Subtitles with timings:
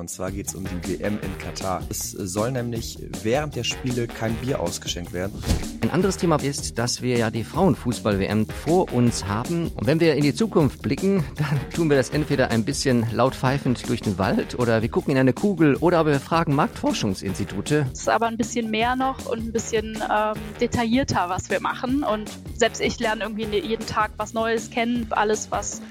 [0.00, 1.82] Und zwar geht es um die WM in Katar.
[1.88, 5.42] Es soll nämlich während der Spiele kein Bier ausgeschenkt werden.
[5.80, 9.72] Ein anderes Thema ist, dass wir ja die Frauenfußball-WM vor uns haben.
[9.74, 13.34] Und wenn wir in die Zukunft blicken, dann tun wir das entweder ein bisschen laut
[13.34, 17.86] pfeifend durch den Wald oder wir gucken in eine Kugel oder aber wir fragen Marktforschungsinstitute.
[17.92, 22.04] Es ist aber ein bisschen mehr noch und ein bisschen ähm, detaillierter, was wir machen.
[22.04, 25.08] Und selbst ich lerne irgendwie jeden Tag was Neues kennen.
[25.10, 25.82] Alles, was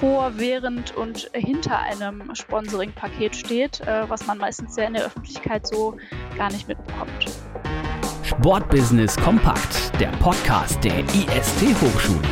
[0.00, 5.66] vor, während und hinter einem Sponsoring-Paket steht, äh, was man meistens ja in der Öffentlichkeit
[5.66, 5.94] so
[6.38, 7.26] gar nicht mitbekommt.
[8.22, 12.26] Sportbusiness Kompakt, der Podcast der IST Hochschule.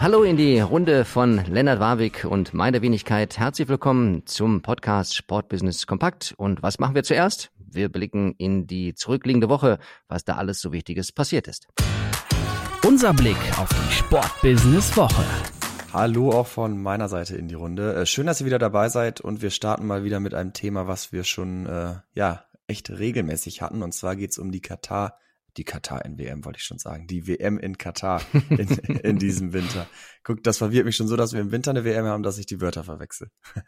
[0.00, 3.38] Hallo in die Runde von Lennart Warwick und meiner Wenigkeit.
[3.38, 6.32] Herzlich willkommen zum Podcast Sportbusiness Kompakt.
[6.38, 7.50] Und was machen wir zuerst?
[7.58, 11.68] Wir blicken in die zurückliegende Woche, was da alles so Wichtiges passiert ist.
[12.86, 15.24] Unser Blick auf die Sportbusiness-Woche.
[15.92, 17.94] Hallo auch von meiner Seite in die Runde.
[17.94, 20.86] Äh, schön, dass ihr wieder dabei seid und wir starten mal wieder mit einem Thema,
[20.86, 23.82] was wir schon äh, ja echt regelmäßig hatten.
[23.82, 25.18] Und zwar geht es um die Katar,
[25.56, 29.86] die Katar NWM wollte ich schon sagen, die WM in Katar in, in diesem Winter.
[30.22, 32.46] Guck, das verwirrt mich schon so, dass wir im Winter eine WM haben, dass ich
[32.46, 33.30] die Wörter verwechsel.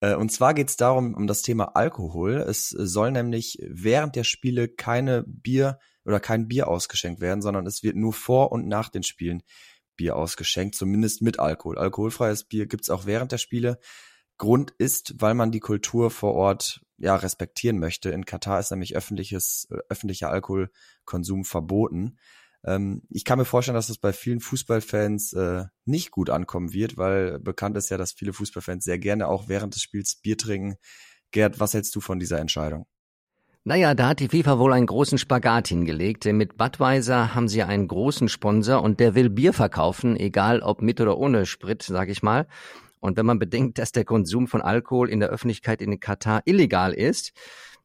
[0.00, 2.32] Äh, und zwar geht es darum, um das Thema Alkohol.
[2.32, 7.82] Es soll nämlich während der Spiele keine Bier- oder kein Bier ausgeschenkt werden, sondern es
[7.82, 9.42] wird nur vor und nach den Spielen
[9.96, 11.78] Bier ausgeschenkt, zumindest mit Alkohol.
[11.78, 13.78] Alkoholfreies Bier gibt's auch während der Spiele.
[14.36, 18.10] Grund ist, weil man die Kultur vor Ort ja respektieren möchte.
[18.10, 22.18] In Katar ist nämlich öffentliches, äh, öffentlicher Alkoholkonsum verboten.
[22.64, 26.96] Ähm, ich kann mir vorstellen, dass es bei vielen Fußballfans äh, nicht gut ankommen wird,
[26.96, 30.76] weil bekannt ist ja, dass viele Fußballfans sehr gerne auch während des Spiels Bier trinken.
[31.30, 32.86] Gerd, was hältst du von dieser Entscheidung?
[33.66, 36.26] Naja, da hat die FIFA wohl einen großen Spagat hingelegt.
[36.26, 40.82] Denn mit Budweiser haben sie einen großen Sponsor und der will Bier verkaufen, egal ob
[40.82, 42.46] mit oder ohne Sprit, sag ich mal.
[43.00, 46.92] Und wenn man bedenkt, dass der Konsum von Alkohol in der Öffentlichkeit in Katar illegal
[46.92, 47.32] ist,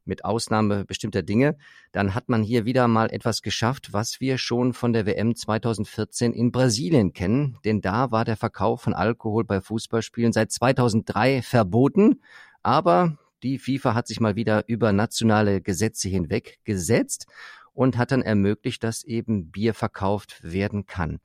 [0.03, 1.55] mit Ausnahme bestimmter Dinge,
[1.93, 6.33] dann hat man hier wieder mal etwas geschafft, was wir schon von der WM 2014
[6.33, 7.58] in Brasilien kennen.
[7.64, 12.21] Denn da war der Verkauf von Alkohol bei Fußballspielen seit 2003 verboten.
[12.64, 17.26] Aber die FIFA hat sich mal wieder über nationale Gesetze hinweg gesetzt
[17.73, 21.20] und hat dann ermöglicht, dass eben Bier verkauft werden kann.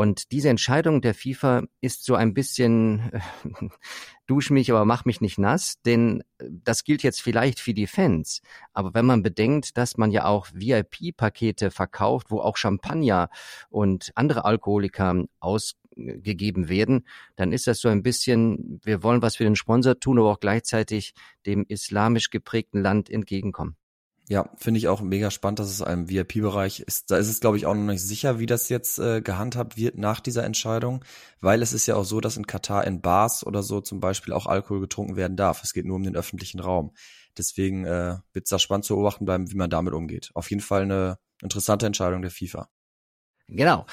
[0.00, 3.20] Und diese Entscheidung der FIFA ist so ein bisschen, äh,
[4.26, 7.86] dusch mich, aber mach mich nicht nass, denn äh, das gilt jetzt vielleicht für die
[7.86, 8.40] Fans.
[8.72, 13.28] Aber wenn man bedenkt, dass man ja auch VIP-Pakete verkauft, wo auch Champagner
[13.68, 15.24] und andere Alkoholiker
[16.08, 17.06] ausgegeben werden,
[17.36, 20.40] dann ist das so ein bisschen, wir wollen was für den Sponsor tun, aber auch
[20.40, 21.14] gleichzeitig
[21.46, 23.76] dem islamisch geprägten Land entgegenkommen.
[24.28, 27.10] Ja, finde ich auch mega spannend, dass es einem VIP-Bereich ist.
[27.10, 29.98] Da ist es, glaube ich, auch noch nicht sicher, wie das jetzt äh, gehandhabt wird
[29.98, 31.04] nach dieser Entscheidung,
[31.40, 34.32] weil es ist ja auch so, dass in Katar in Bars oder so zum Beispiel
[34.32, 35.64] auch Alkohol getrunken werden darf.
[35.64, 36.92] Es geht nur um den öffentlichen Raum.
[37.36, 40.30] Deswegen äh, wird es da spannend zu beobachten bleiben, wie man damit umgeht.
[40.34, 42.68] Auf jeden Fall eine interessante Entscheidung der FIFA.
[43.52, 43.84] Genau,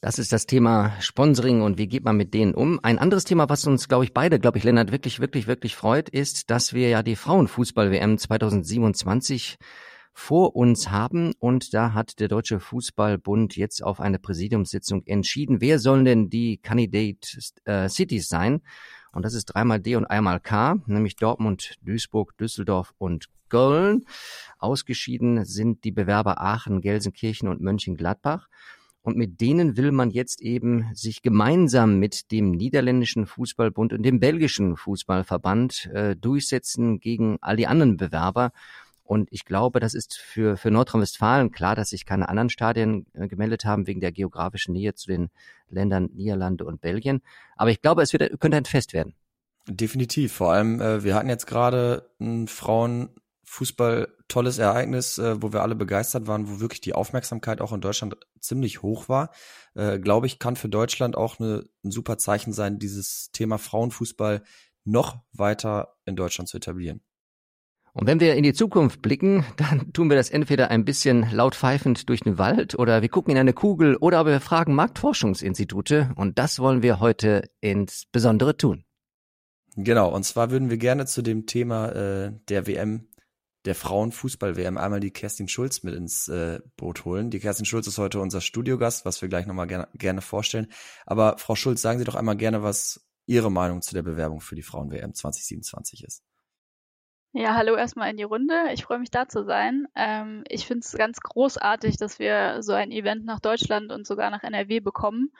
[0.00, 2.80] das ist das Thema Sponsoring und wie geht man mit denen um.
[2.82, 6.08] Ein anderes Thema, was uns, glaube ich, beide, glaube ich, Lennart, wirklich, wirklich, wirklich freut,
[6.08, 9.58] ist, dass wir ja die Frauenfußball-WM 2027
[10.14, 15.78] vor uns haben und da hat der Deutsche Fußballbund jetzt auf eine Präsidiumssitzung entschieden, wer
[15.78, 18.62] sollen denn die Candidate äh, Cities sein?
[19.12, 24.06] Und das ist dreimal D und einmal K, nämlich Dortmund, Duisburg, Düsseldorf und Köln.
[24.58, 28.48] Ausgeschieden sind die Bewerber Aachen, Gelsenkirchen und Mönchengladbach.
[29.02, 34.20] Und mit denen will man jetzt eben sich gemeinsam mit dem niederländischen Fußballbund und dem
[34.20, 38.52] belgischen Fußballverband äh, durchsetzen gegen all die anderen Bewerber.
[39.02, 43.26] Und ich glaube, das ist für, für Nordrhein-Westfalen klar, dass sich keine anderen Stadien äh,
[43.26, 45.30] gemeldet haben wegen der geografischen Nähe zu den
[45.68, 47.22] Ländern Niederlande und Belgien.
[47.56, 49.14] Aber ich glaube, es wird, könnte ein Fest werden.
[49.68, 50.32] Definitiv.
[50.32, 53.10] Vor allem, äh, wir hatten jetzt gerade ein Frauen
[53.44, 57.80] Fußball tolles Ereignis, äh, wo wir alle begeistert waren, wo wirklich die Aufmerksamkeit auch in
[57.80, 59.30] Deutschland ziemlich hoch war.
[59.74, 64.42] Äh, Glaube ich, kann für Deutschland auch eine, ein super Zeichen sein, dieses Thema Frauenfußball
[64.84, 67.02] noch weiter in Deutschland zu etablieren.
[67.92, 71.54] Und wenn wir in die Zukunft blicken, dann tun wir das entweder ein bisschen laut
[71.54, 76.10] pfeifend durch den Wald oder wir gucken in eine Kugel oder aber wir fragen Marktforschungsinstitute
[76.16, 78.84] und das wollen wir heute insbesondere tun.
[79.76, 83.08] Genau, und zwar würden wir gerne zu dem Thema äh, der WM
[83.64, 87.30] der Frauenfußball-WM einmal die Kerstin Schulz mit ins äh, Boot holen.
[87.30, 90.68] Die Kerstin Schulz ist heute unser Studiogast, was wir gleich nochmal gerne, gerne vorstellen.
[91.06, 94.56] Aber Frau Schulz, sagen Sie doch einmal gerne, was Ihre Meinung zu der Bewerbung für
[94.56, 96.24] die Frauen-WM 2027 ist.
[97.34, 98.54] Ja, hallo erstmal in die Runde.
[98.74, 99.86] Ich freue mich da zu sein.
[99.94, 104.30] Ähm, ich finde es ganz großartig, dass wir so ein Event nach Deutschland und sogar
[104.30, 105.32] nach NRW bekommen.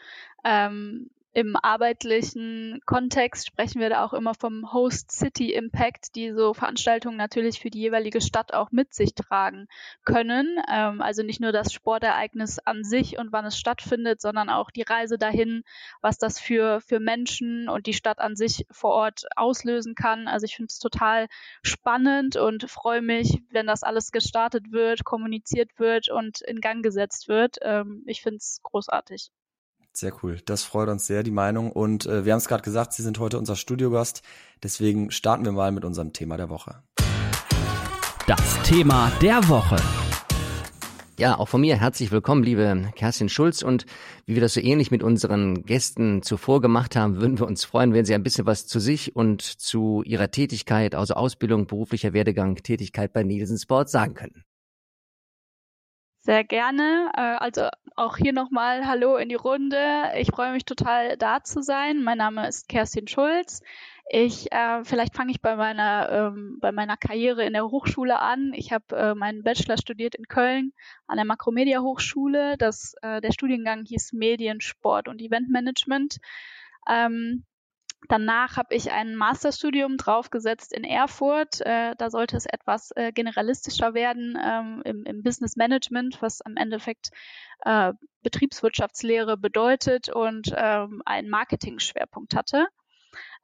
[0.43, 6.53] Ähm, im arbeitlichen Kontext sprechen wir da auch immer vom Host City Impact, die so
[6.53, 9.67] Veranstaltungen natürlich für die jeweilige Stadt auch mit sich tragen
[10.05, 10.59] können.
[10.71, 14.83] Ähm, also nicht nur das Sportereignis an sich und wann es stattfindet, sondern auch die
[14.83, 15.63] Reise dahin,
[16.03, 20.29] was das für, für Menschen und die Stadt an sich vor Ort auslösen kann.
[20.29, 21.29] Also ich finde es total
[21.63, 27.29] spannend und freue mich, wenn das alles gestartet wird, kommuniziert wird und in Gang gesetzt
[27.29, 27.57] wird.
[27.63, 29.31] Ähm, ich finde es großartig.
[29.95, 30.41] Sehr cool.
[30.45, 31.71] Das freut uns sehr, die Meinung.
[31.71, 34.23] Und äh, wir haben es gerade gesagt, Sie sind heute unser Studiogast.
[34.63, 36.83] Deswegen starten wir mal mit unserem Thema der Woche.
[38.27, 39.77] Das Thema der Woche.
[41.19, 43.63] Ja, auch von mir herzlich willkommen, liebe Kerstin Schulz.
[43.63, 43.85] Und
[44.25, 47.93] wie wir das so ähnlich mit unseren Gästen zuvor gemacht haben, würden wir uns freuen,
[47.93, 52.57] wenn Sie ein bisschen was zu sich und zu Ihrer Tätigkeit, also Ausbildung, beruflicher Werdegang,
[52.57, 54.45] Tätigkeit bei Nielsen Sport sagen könnten.
[56.25, 57.11] Sehr gerne.
[57.17, 60.13] Äh, also auch hier nochmal Hallo in die Runde.
[60.17, 62.05] Ich freue mich total da zu sein.
[62.05, 63.61] Mein Name ist Kerstin Schulz.
[64.09, 68.53] Ich, äh, vielleicht fange ich bei meiner, ähm, bei meiner Karriere in der Hochschule an.
[68.55, 70.73] Ich habe äh, meinen Bachelor studiert in Köln
[71.09, 72.57] an der Makromedia Hochschule.
[72.57, 76.19] Das, äh, der Studiengang hieß Medien, Sport und Eventmanagement.
[76.89, 77.45] Ähm,
[78.09, 81.61] Danach habe ich ein Masterstudium draufgesetzt in Erfurt.
[81.61, 86.57] Äh, da sollte es etwas äh, generalistischer werden ähm, im, im, Business Management, was am
[86.57, 87.11] Endeffekt
[87.65, 92.67] äh, Betriebswirtschaftslehre bedeutet und ähm, einen Marketing-Schwerpunkt hatte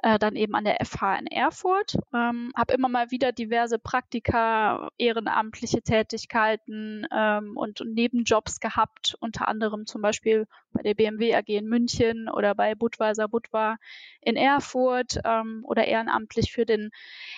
[0.02, 1.96] äh, dann eben an der FH in Erfurt.
[2.14, 9.86] Ähm, habe immer mal wieder diverse Praktika, ehrenamtliche Tätigkeiten ähm, und, Nebenjobs gehabt, unter anderem
[9.86, 13.76] zum Beispiel bei der BMW AG in München oder bei Budweiser Budwa
[14.20, 16.90] in Erfurt ähm, oder ehrenamtlich für den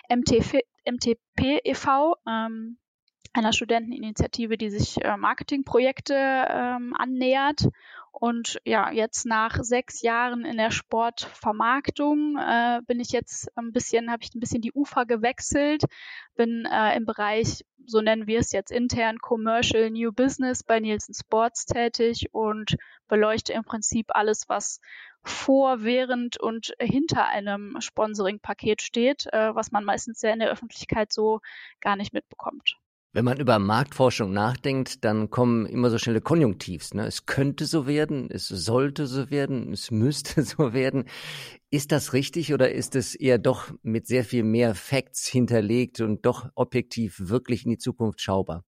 [0.08, 0.54] MTF,
[0.84, 2.78] MTP e.V., ähm,
[3.32, 7.68] einer Studenteninitiative, die sich äh, Marketingprojekte ähm, annähert.
[8.12, 14.10] Und ja, jetzt nach sechs Jahren in der Sportvermarktung äh, bin ich jetzt ein bisschen,
[14.10, 15.84] habe ich ein bisschen die Ufer gewechselt,
[16.34, 21.14] bin äh, im Bereich, so nennen wir es jetzt intern, Commercial New Business bei Nielsen
[21.14, 22.76] Sports tätig und
[23.06, 24.80] beleuchte im Prinzip alles, was
[25.22, 31.12] vor, während und hinter einem Sponsoring-Paket steht, äh, was man meistens ja in der Öffentlichkeit
[31.12, 31.40] so
[31.80, 32.76] gar nicht mitbekommt.
[33.12, 36.94] Wenn man über Marktforschung nachdenkt, dann kommen immer so schnelle Konjunktivs.
[36.94, 37.06] Ne?
[37.06, 41.06] Es könnte so werden, es sollte so werden, es müsste so werden.
[41.70, 46.24] Ist das richtig oder ist es eher doch mit sehr viel mehr Facts hinterlegt und
[46.24, 48.64] doch objektiv wirklich in die Zukunft schaubar?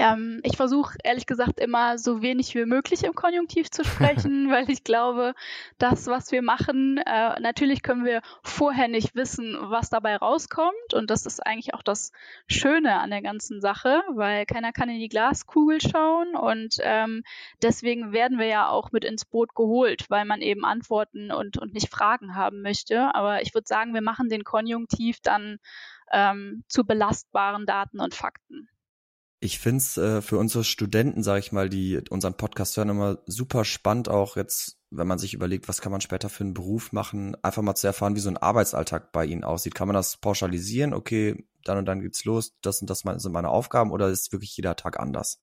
[0.00, 4.70] Ähm, ich versuche ehrlich gesagt immer so wenig wie möglich im Konjunktiv zu sprechen, weil
[4.70, 5.34] ich glaube,
[5.78, 10.94] das, was wir machen, äh, natürlich können wir vorher nicht wissen, was dabei rauskommt.
[10.94, 12.12] Und das ist eigentlich auch das
[12.46, 16.36] Schöne an der ganzen Sache, weil keiner kann in die Glaskugel schauen.
[16.36, 17.24] Und ähm,
[17.60, 21.74] deswegen werden wir ja auch mit ins Boot geholt, weil man eben Antworten und, und
[21.74, 23.12] nicht Fragen haben möchte.
[23.16, 25.58] Aber ich würde sagen, wir machen den Konjunktiv dann
[26.12, 28.68] ähm, zu belastbaren Daten und Fakten.
[29.40, 33.64] Ich find's äh, für unsere Studenten, sage ich mal, die unseren Podcast hören, immer super
[33.64, 37.36] spannend, auch jetzt, wenn man sich überlegt, was kann man später für einen Beruf machen,
[37.42, 39.76] einfach mal zu erfahren, wie so ein Arbeitsalltag bei ihnen aussieht.
[39.76, 40.92] Kann man das pauschalisieren?
[40.92, 44.56] Okay, dann und dann geht's los, das und das sind meine Aufgaben oder ist wirklich
[44.56, 45.40] jeder Tag anders?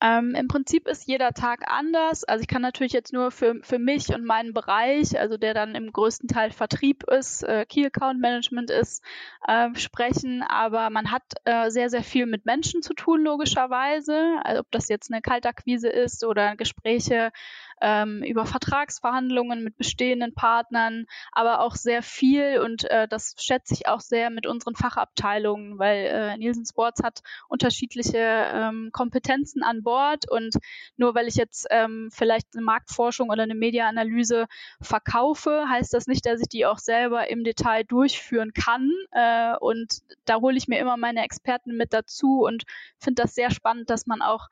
[0.00, 2.22] Ähm, Im Prinzip ist jeder Tag anders.
[2.22, 5.74] Also ich kann natürlich jetzt nur für, für mich und meinen Bereich, also der dann
[5.74, 9.02] im größten Teil Vertrieb ist, äh, Key Account Management ist,
[9.46, 10.42] äh, sprechen.
[10.42, 14.36] Aber man hat äh, sehr, sehr viel mit Menschen zu tun, logischerweise.
[14.44, 17.32] Also ob das jetzt eine Kaltakquise ist oder Gespräche
[17.80, 23.86] ähm, über Vertragsverhandlungen mit bestehenden Partnern, aber auch sehr viel und äh, das schätze ich
[23.86, 29.87] auch sehr mit unseren Fachabteilungen, weil äh, Nielsen Sports hat unterschiedliche ähm, Kompetenzen an Bord
[30.30, 30.54] und
[30.96, 34.46] nur weil ich jetzt ähm, vielleicht eine Marktforschung oder eine Mediaanalyse
[34.80, 38.90] verkaufe, heißt das nicht, dass ich die auch selber im Detail durchführen kann.
[39.12, 42.64] Äh, und da hole ich mir immer meine Experten mit dazu und
[42.98, 44.48] finde das sehr spannend, dass man auch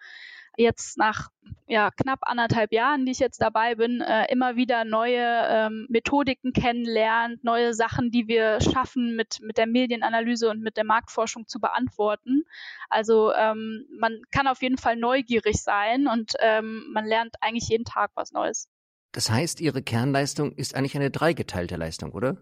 [0.56, 1.30] jetzt nach
[1.68, 6.52] ja, knapp anderthalb Jahren, die ich jetzt dabei bin, äh, immer wieder neue ähm, Methodiken
[6.52, 11.60] kennenlernt, neue Sachen, die wir schaffen, mit, mit der Medienanalyse und mit der Marktforschung zu
[11.60, 12.44] beantworten.
[12.88, 17.84] Also ähm, man kann auf jeden Fall neugierig sein und ähm, man lernt eigentlich jeden
[17.84, 18.68] Tag was Neues.
[19.12, 22.36] Das heißt, Ihre Kernleistung ist eigentlich eine dreigeteilte Leistung, oder?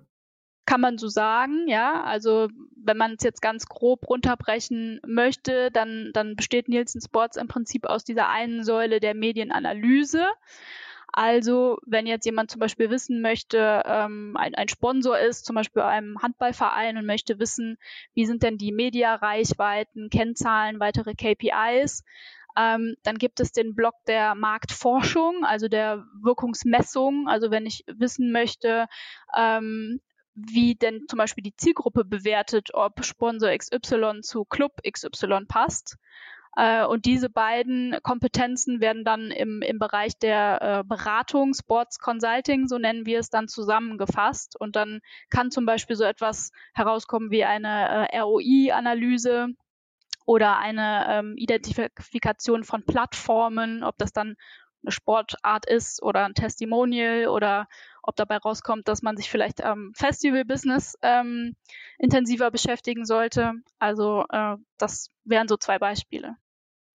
[0.67, 2.03] Kann man so sagen, ja.
[2.05, 7.49] Also wenn man es jetzt ganz grob runterbrechen möchte, dann, dann besteht Nielsen Sports im
[7.49, 10.27] Prinzip aus dieser einen Säule der Medienanalyse.
[11.17, 15.83] Also, wenn jetzt jemand zum Beispiel wissen möchte, ähm, ein, ein Sponsor ist, zum Beispiel
[15.83, 17.79] einem Handballverein und möchte wissen,
[18.15, 22.03] wie sind denn die Mediareichweiten, Kennzahlen, weitere KPIs,
[22.57, 27.29] Ähm, dann gibt es den Block der Marktforschung, also der Wirkungsmessung.
[27.29, 28.87] Also wenn ich wissen möchte,
[29.37, 30.01] ähm,
[30.35, 35.97] wie denn zum Beispiel die Zielgruppe bewertet, ob Sponsor XY zu Club XY passt.
[36.57, 42.69] Äh, und diese beiden Kompetenzen werden dann im, im Bereich der äh, Beratung, Sports Consulting,
[42.69, 44.59] so nennen wir es, dann zusammengefasst.
[44.59, 45.01] Und dann
[45.31, 49.49] kann zum Beispiel so etwas herauskommen wie eine äh, ROI-Analyse
[50.27, 54.37] oder eine ähm, Identifikation von Plattformen, ob das dann
[54.83, 57.67] eine Sportart ist oder ein Testimonial oder
[58.07, 61.57] ob dabei rauskommt, dass man sich vielleicht am Festival-Business ähm,
[61.99, 63.53] intensiver beschäftigen sollte.
[63.79, 66.37] Also äh, das wären so zwei Beispiele.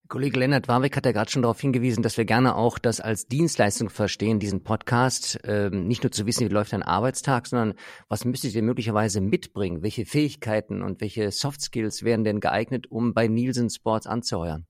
[0.09, 3.27] Kollege Lennart Warwick hat ja gerade schon darauf hingewiesen, dass wir gerne auch das als
[3.27, 5.39] Dienstleistung verstehen, diesen Podcast.
[5.43, 7.75] Ähm, nicht nur zu wissen, wie läuft ein Arbeitstag, sondern
[8.07, 9.83] was müsstet ihr möglicherweise mitbringen?
[9.83, 14.65] Welche Fähigkeiten und welche Soft Skills wären denn geeignet, um bei Nielsen Sports anzuheuern?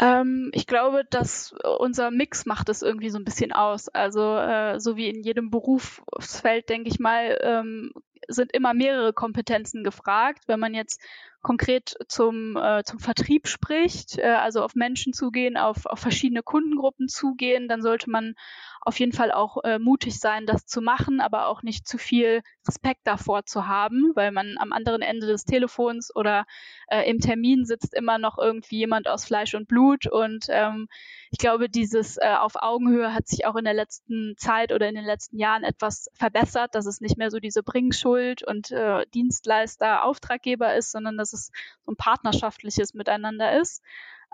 [0.00, 3.88] Ähm, ich glaube, dass unser Mix macht es irgendwie so ein bisschen aus.
[3.88, 7.92] Also äh, so wie in jedem Berufsfeld, denke ich mal, ähm,
[8.28, 10.44] sind immer mehrere Kompetenzen gefragt.
[10.46, 11.00] Wenn man jetzt
[11.42, 17.08] konkret zum, äh, zum Vertrieb spricht, äh, also auf Menschen zugehen, auf, auf verschiedene Kundengruppen
[17.08, 18.34] zugehen, dann sollte man
[18.80, 22.42] auf jeden Fall auch äh, mutig sein, das zu machen, aber auch nicht zu viel
[22.66, 26.46] Respekt davor zu haben, weil man am anderen Ende des Telefons oder
[26.88, 30.06] äh, im Termin sitzt immer noch irgendwie jemand aus Fleisch und Blut.
[30.06, 30.88] Und ähm,
[31.32, 34.94] ich glaube, dieses äh, auf Augenhöhe hat sich auch in der letzten Zeit oder in
[34.94, 40.04] den letzten Jahren etwas verbessert, dass es nicht mehr so diese Bringschuld und äh, Dienstleister,
[40.04, 41.50] Auftraggeber ist, sondern dass es
[41.86, 43.82] so ein partnerschaftliches Miteinander ist.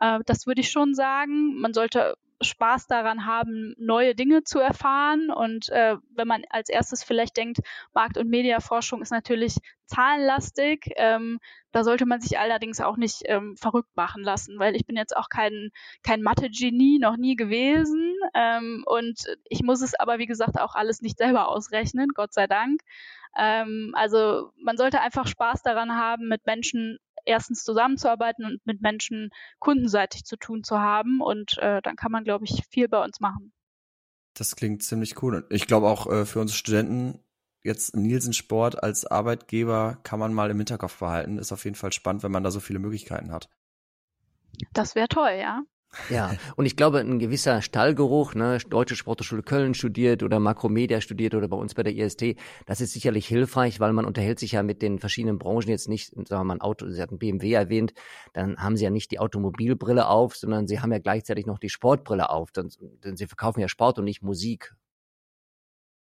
[0.00, 1.54] Äh, das würde ich schon sagen.
[1.60, 5.30] Man sollte Spaß daran haben, neue Dinge zu erfahren.
[5.30, 7.58] Und äh, wenn man als erstes vielleicht denkt,
[7.94, 11.38] Markt- und Mediaforschung ist natürlich zahlenlastig, ähm,
[11.72, 15.16] da sollte man sich allerdings auch nicht ähm, verrückt machen lassen, weil ich bin jetzt
[15.16, 15.70] auch kein,
[16.02, 18.14] kein Mathe-Genie, noch nie gewesen.
[18.34, 22.46] Ähm, und ich muss es aber, wie gesagt, auch alles nicht selber ausrechnen, Gott sei
[22.46, 22.80] Dank.
[23.36, 29.30] Ähm, also man sollte einfach Spaß daran haben, mit Menschen erstens zusammenzuarbeiten und mit Menschen
[29.58, 31.20] kundenseitig zu tun zu haben.
[31.20, 33.52] Und äh, dann kann man, glaube ich, viel bei uns machen.
[34.34, 35.46] Das klingt ziemlich cool.
[35.50, 37.20] Ich glaube auch äh, für uns Studenten
[37.62, 41.38] jetzt Nielsen Sport als Arbeitgeber kann man mal im Hinterkopf behalten.
[41.38, 43.48] Ist auf jeden Fall spannend, wenn man da so viele Möglichkeiten hat.
[44.72, 45.62] Das wäre toll, ja.
[46.10, 51.34] Ja, und ich glaube, ein gewisser Stallgeruch, ne, Deutsche Sporthochschule Köln studiert oder Makromedia studiert
[51.34, 54.62] oder bei uns bei der IST, das ist sicherlich hilfreich, weil man unterhält sich ja
[54.62, 57.94] mit den verschiedenen Branchen jetzt nicht, sagen wir mal, ein Auto, Sie hatten BMW erwähnt,
[58.32, 61.70] dann haben Sie ja nicht die Automobilbrille auf, sondern Sie haben ja gleichzeitig noch die
[61.70, 62.70] Sportbrille auf, denn,
[63.04, 64.74] denn Sie verkaufen ja Sport und nicht Musik.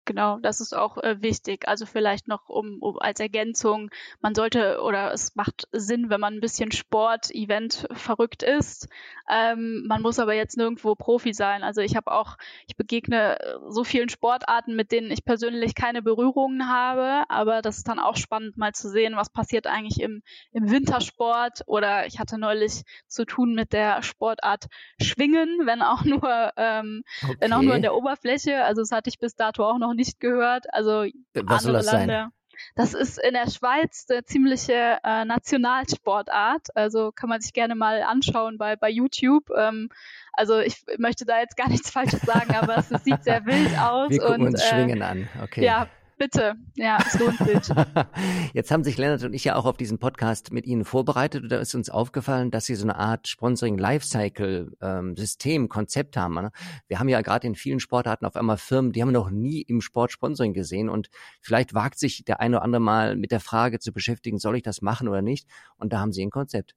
[0.06, 1.66] Genau, das ist auch äh, wichtig.
[1.66, 6.34] Also vielleicht noch um, um als Ergänzung, man sollte oder es macht Sinn, wenn man
[6.34, 8.88] ein bisschen Sport, Event verrückt ist.
[9.30, 11.62] Ähm, man muss aber jetzt nirgendwo Profi sein.
[11.62, 16.02] Also ich habe auch, ich begegne äh, so vielen Sportarten, mit denen ich persönlich keine
[16.02, 20.22] Berührungen habe, aber das ist dann auch spannend mal zu sehen, was passiert eigentlich im,
[20.52, 24.66] im Wintersport oder ich hatte neulich zu tun mit der Sportart
[25.00, 27.36] Schwingen, wenn auch nur, ähm, okay.
[27.40, 28.64] wenn auch nur in der Oberfläche.
[28.64, 30.72] Also das hatte ich bis dato auch noch noch nicht gehört.
[30.72, 32.14] Also Was soll das Lande.
[32.14, 32.30] sein?
[32.76, 36.76] Das ist in der Schweiz eine ziemliche äh, Nationalsportart.
[36.76, 39.50] Also kann man sich gerne mal anschauen bei, bei YouTube.
[39.56, 39.88] Ähm,
[40.32, 43.78] also ich möchte da jetzt gar nichts Falsches sagen, aber es, es sieht sehr wild
[43.78, 44.10] aus.
[44.10, 45.28] Wir gucken und, uns äh, Schwingen an.
[45.42, 45.64] Okay.
[45.64, 47.76] Ja, Bitte, ja, es lohnt sich.
[48.54, 51.48] Jetzt haben sich Lennart und ich ja auch auf diesen Podcast mit Ihnen vorbereitet und
[51.50, 56.34] da ist uns aufgefallen, dass Sie so eine Art Sponsoring Lifecycle ähm, Konzept haben.
[56.34, 56.50] Ne?
[56.86, 59.80] Wir haben ja gerade in vielen Sportarten auf einmal Firmen, die haben noch nie im
[59.80, 61.08] Sport Sponsoring gesehen und
[61.40, 64.62] vielleicht wagt sich der eine oder andere mal mit der Frage zu beschäftigen, soll ich
[64.62, 65.48] das machen oder nicht?
[65.76, 66.74] Und da haben Sie ein Konzept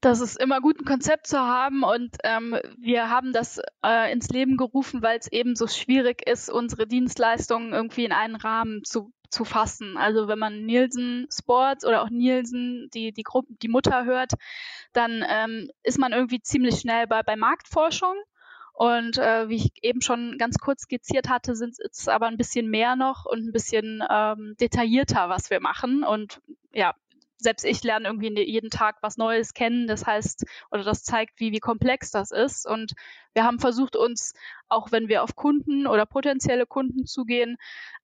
[0.00, 4.28] das ist immer gut, ein Konzept zu haben und ähm, wir haben das äh, ins
[4.30, 9.12] Leben gerufen, weil es eben so schwierig ist, unsere Dienstleistungen irgendwie in einen Rahmen zu,
[9.28, 9.98] zu fassen.
[9.98, 14.32] Also wenn man Nielsen Sports oder auch Nielsen, die, die Gruppe, die Mutter hört,
[14.94, 18.14] dann ähm, ist man irgendwie ziemlich schnell bei, bei Marktforschung.
[18.72, 22.70] Und äh, wie ich eben schon ganz kurz skizziert hatte, sind es aber ein bisschen
[22.70, 26.02] mehr noch und ein bisschen ähm, detaillierter, was wir machen.
[26.02, 26.40] Und
[26.72, 26.94] ja,
[27.40, 29.86] selbst ich lerne irgendwie jeden Tag was Neues kennen.
[29.86, 32.66] Das heißt, oder das zeigt, wie, wie komplex das ist.
[32.66, 32.92] Und
[33.34, 34.34] wir haben versucht, uns,
[34.68, 37.56] auch wenn wir auf Kunden oder potenzielle Kunden zugehen,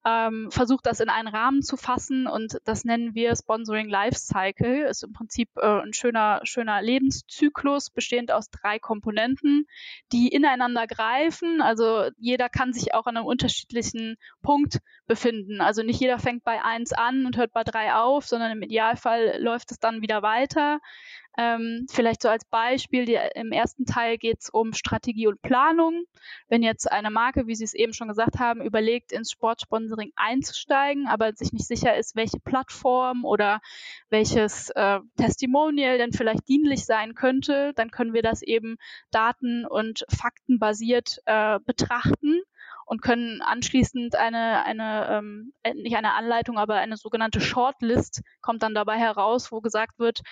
[0.06, 2.28] ähm, versucht, das in einen Rahmen zu fassen.
[2.28, 4.82] Und das nennen wir Sponsoring Lifecycle.
[4.82, 9.66] Ist im Prinzip äh, ein schöner, schöner Lebenszyklus, bestehend aus drei Komponenten,
[10.12, 11.60] die ineinander greifen.
[11.60, 14.78] Also jeder kann sich auch an einem unterschiedlichen Punkt
[15.08, 15.60] befinden.
[15.60, 19.42] Also nicht jeder fängt bei eins an und hört bei drei auf, sondern im Idealfall
[19.42, 20.78] läuft es dann wieder weiter.
[21.36, 26.04] Ähm, vielleicht so als Beispiel, die, im ersten Teil geht es um Strategie und Planung.
[26.48, 31.06] Wenn jetzt eine Marke, wie Sie es eben schon gesagt haben, überlegt, ins Sportsponsoring einzusteigen,
[31.06, 33.60] aber sich nicht sicher ist, welche Plattform oder
[34.08, 38.76] welches äh, Testimonial denn vielleicht dienlich sein könnte, dann können wir das eben
[39.10, 42.40] daten- und faktenbasiert äh, betrachten
[42.86, 48.62] und können anschließend eine, eine ähm, äh, nicht eine Anleitung, aber eine sogenannte Shortlist kommt
[48.62, 50.22] dann dabei heraus, wo gesagt wird,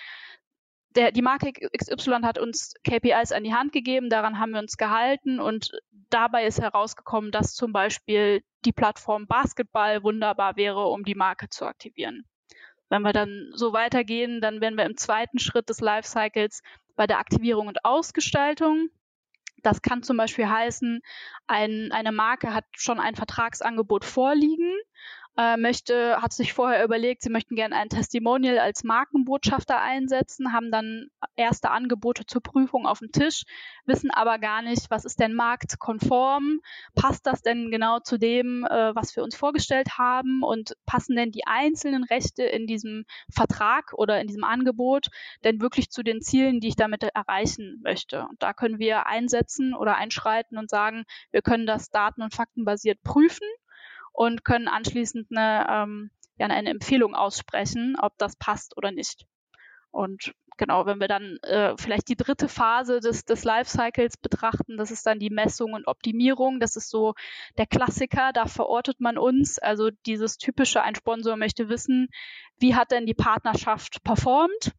[0.95, 4.77] der, die Marke XY hat uns KPIs an die Hand gegeben, daran haben wir uns
[4.77, 5.71] gehalten und
[6.09, 11.65] dabei ist herausgekommen, dass zum Beispiel die Plattform Basketball wunderbar wäre, um die Marke zu
[11.65, 12.25] aktivieren.
[12.89, 16.61] Wenn wir dann so weitergehen, dann wären wir im zweiten Schritt des Lifecycles
[16.95, 18.89] bei der Aktivierung und Ausgestaltung.
[19.63, 21.01] Das kann zum Beispiel heißen,
[21.47, 24.71] ein, eine Marke hat schon ein Vertragsangebot vorliegen,
[25.37, 30.71] äh, möchte, hat sich vorher überlegt, sie möchten gerne ein Testimonial als Markenbotschafter einsetzen, haben
[30.71, 33.43] dann erste Angebote zur Prüfung auf dem Tisch,
[33.85, 36.61] wissen aber gar nicht, was ist denn marktkonform,
[36.95, 41.31] passt das denn genau zu dem, äh, was wir uns vorgestellt haben und passen denn
[41.31, 45.07] die einzelnen Rechte in diesem Vertrag oder in diesem Angebot
[45.43, 48.25] denn wirklich zu den Zielen, die ich damit erreichen möchte.
[48.29, 53.03] Und da können wir einsetzen oder einschreiten und sagen, wir können das daten- und faktenbasiert
[53.03, 53.47] prüfen
[54.15, 59.25] und können anschließend eine, ähm, ja, eine Empfehlung aussprechen, ob das passt oder nicht.
[59.91, 64.91] Und genau, wenn wir dann äh, vielleicht die dritte Phase des, des Lifecycles betrachten, das
[64.91, 66.59] ist dann die Messung und Optimierung.
[66.59, 67.13] Das ist so
[67.57, 69.59] der Klassiker, da verortet man uns.
[69.59, 72.09] Also dieses typische, ein Sponsor möchte wissen,
[72.57, 74.73] wie hat denn die Partnerschaft performt?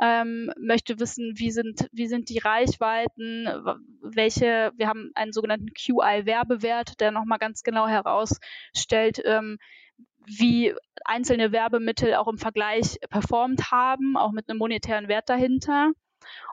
[0.00, 3.48] Ähm, möchte wissen, wie sind, wie sind die Reichweiten,
[4.00, 9.58] welche, wir haben einen sogenannten QI-Werbewert, der nochmal ganz genau herausstellt, ähm,
[10.24, 10.74] wie
[11.04, 15.92] einzelne Werbemittel auch im Vergleich performt haben, auch mit einem monetären Wert dahinter.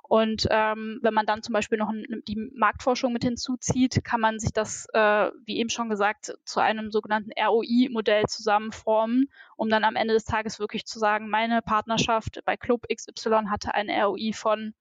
[0.03, 1.91] Und ähm, wenn man dann zum Beispiel noch
[2.27, 6.91] die Marktforschung mit hinzuzieht, kann man sich das, äh, wie eben schon gesagt, zu einem
[6.91, 12.55] sogenannten ROI-Modell zusammenformen, um dann am Ende des Tages wirklich zu sagen, meine Partnerschaft bei
[12.55, 14.73] Club XY hatte ein ROI von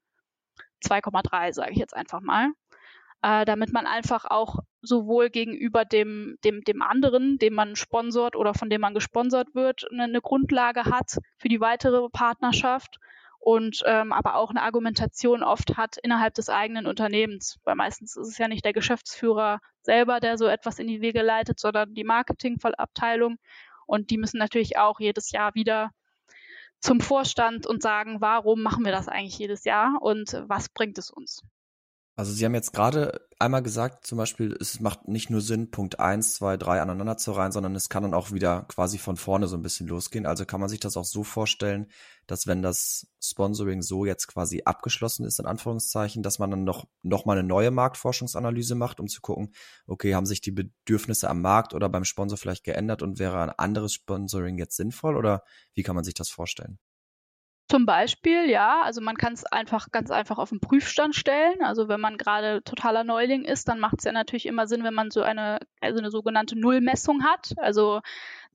[0.82, 2.52] 2,3, sage ich jetzt einfach mal.
[3.22, 8.52] Äh, damit man einfach auch sowohl gegenüber dem, dem, dem anderen, dem man sponsort oder
[8.52, 12.98] von dem man gesponsert wird, eine, eine Grundlage hat für die weitere Partnerschaft
[13.44, 17.58] und ähm, aber auch eine Argumentation oft hat innerhalb des eigenen Unternehmens.
[17.64, 21.20] Weil meistens ist es ja nicht der Geschäftsführer selber, der so etwas in die Wege
[21.20, 23.36] leitet, sondern die Marketingabteilung.
[23.86, 25.90] Und die müssen natürlich auch jedes Jahr wieder
[26.80, 31.10] zum Vorstand und sagen, warum machen wir das eigentlich jedes Jahr und was bringt es
[31.10, 31.42] uns?
[32.16, 35.98] Also Sie haben jetzt gerade einmal gesagt, zum Beispiel, es macht nicht nur Sinn, Punkt
[35.98, 39.48] eins, zwei, drei aneinander zu reihen, sondern es kann dann auch wieder quasi von vorne
[39.48, 40.24] so ein bisschen losgehen.
[40.24, 41.90] Also kann man sich das auch so vorstellen,
[42.28, 46.86] dass wenn das Sponsoring so jetzt quasi abgeschlossen ist, in Anführungszeichen, dass man dann noch,
[47.02, 49.52] noch mal eine neue Marktforschungsanalyse macht, um zu gucken,
[49.88, 53.50] okay, haben sich die Bedürfnisse am Markt oder beim Sponsor vielleicht geändert und wäre ein
[53.50, 55.42] anderes Sponsoring jetzt sinnvoll oder
[55.74, 56.78] wie kann man sich das vorstellen?
[57.66, 61.62] Zum Beispiel, ja, also man kann es einfach ganz einfach auf den Prüfstand stellen.
[61.62, 64.92] Also wenn man gerade totaler Neuling ist, dann macht es ja natürlich immer Sinn, wenn
[64.92, 67.54] man so eine, also eine sogenannte Nullmessung hat.
[67.56, 68.02] Also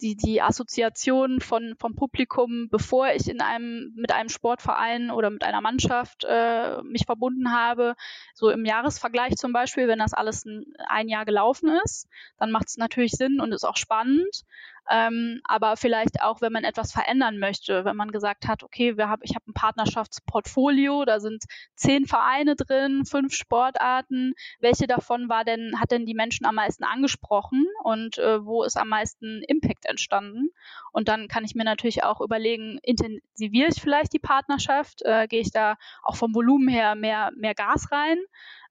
[0.02, 5.44] die, die Assoziation von, vom Publikum, bevor ich in einem, mit einem Sportverein oder mit
[5.44, 7.96] einer Mannschaft äh, mich verbunden habe,
[8.34, 12.08] so im Jahresvergleich zum Beispiel, wenn das alles ein, ein Jahr gelaufen ist,
[12.38, 14.44] dann macht es natürlich Sinn und ist auch spannend.
[14.90, 19.08] Ähm, aber vielleicht auch, wenn man etwas verändern möchte, wenn man gesagt hat, okay, wir
[19.08, 21.44] hab, ich habe ein Partnerschaftsportfolio, da sind
[21.76, 24.34] zehn Vereine drin, fünf Sportarten.
[24.60, 28.78] Welche davon war denn, hat denn die Menschen am meisten angesprochen und äh, wo ist
[28.78, 30.50] am meisten Impact entstanden?
[30.92, 35.02] Und dann kann ich mir natürlich auch überlegen, intensiviere ich vielleicht die Partnerschaft?
[35.04, 38.20] Äh, Gehe ich da auch vom Volumen her mehr, mehr Gas rein?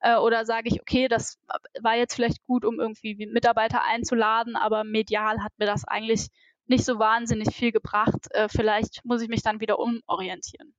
[0.01, 1.39] Äh, oder sage ich, okay, das
[1.81, 6.29] war jetzt vielleicht gut, um irgendwie Mitarbeiter einzuladen, aber medial hat mir das eigentlich
[6.67, 8.29] nicht so wahnsinnig viel gebracht.
[8.31, 10.75] Äh, vielleicht muss ich mich dann wieder umorientieren.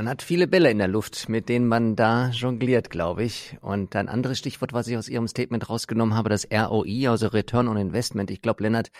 [0.00, 3.58] Man hat viele Bälle in der Luft, mit denen man da jongliert, glaube ich.
[3.60, 7.68] Und ein anderes Stichwort, was ich aus Ihrem Statement rausgenommen habe, das ROI, also Return
[7.68, 8.30] on Investment.
[8.30, 8.90] Ich glaube, Lennart,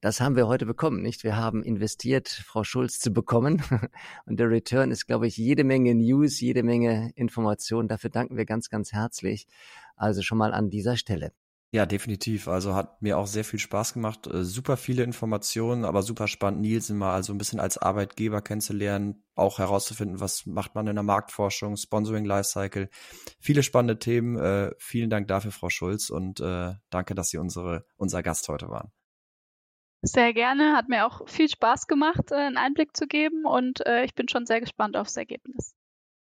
[0.00, 1.24] das haben wir heute bekommen, nicht?
[1.24, 3.64] Wir haben investiert, Frau Schulz zu bekommen.
[4.26, 7.88] Und der Return ist, glaube ich, jede Menge News, jede Menge Informationen.
[7.88, 9.48] Dafür danken wir ganz, ganz herzlich.
[9.96, 11.32] Also schon mal an dieser Stelle.
[11.74, 12.46] Ja, definitiv.
[12.46, 14.28] Also hat mir auch sehr viel Spaß gemacht.
[14.28, 19.24] Äh, super viele Informationen, aber super spannend, Nils mal also ein bisschen als Arbeitgeber kennenzulernen,
[19.34, 22.90] auch herauszufinden, was macht man in der Marktforschung, Sponsoring Lifecycle.
[23.40, 24.36] Viele spannende Themen.
[24.36, 28.68] Äh, vielen Dank dafür, Frau Schulz, und äh, danke, dass Sie unsere, unser Gast heute
[28.68, 28.92] waren.
[30.02, 34.28] Sehr gerne, hat mir auch viel Spaß gemacht, einen Einblick zu geben und ich bin
[34.28, 35.73] schon sehr gespannt aufs Ergebnis.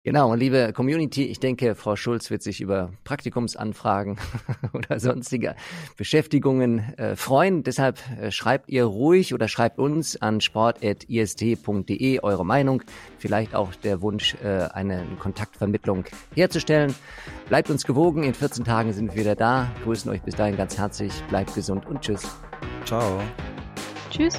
[0.04, 4.18] Genau, und liebe Community, ich denke, Frau Schulz wird sich über Praktikumsanfragen
[4.74, 5.56] oder sonstige
[5.96, 7.62] Beschäftigungen äh, freuen.
[7.62, 12.82] Deshalb äh, schreibt ihr ruhig oder schreibt uns an sport.ist.de eure Meinung,
[13.16, 16.94] vielleicht auch der Wunsch, äh, eine Kontaktvermittlung herzustellen.
[17.48, 19.72] Bleibt uns gewogen, in 14 Tagen sind wir wieder da.
[19.84, 22.28] Grüßen euch bis dahin ganz herzlich, bleibt gesund und tschüss.
[22.84, 23.22] Ciao.
[24.10, 24.38] Tschüss.